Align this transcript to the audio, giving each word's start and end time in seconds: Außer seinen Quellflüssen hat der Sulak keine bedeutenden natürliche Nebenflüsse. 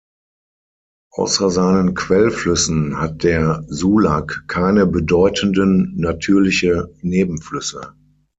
Außer 1.11 1.51
seinen 1.51 1.93
Quellflüssen 1.93 2.97
hat 2.99 3.21
der 3.23 3.63
Sulak 3.67 4.45
keine 4.47 4.87
bedeutenden 4.87 5.93
natürliche 5.95 6.91
Nebenflüsse. 7.03 7.93